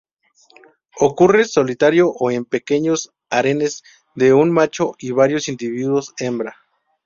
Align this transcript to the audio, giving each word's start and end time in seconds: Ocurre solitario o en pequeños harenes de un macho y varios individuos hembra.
Ocurre 0.99 1.45
solitario 1.45 2.09
o 2.11 2.31
en 2.31 2.43
pequeños 2.45 3.13
harenes 3.29 3.83
de 4.15 4.33
un 4.33 4.51
macho 4.51 4.93
y 4.97 5.11
varios 5.11 5.47
individuos 5.47 6.15
hembra. 6.17 6.55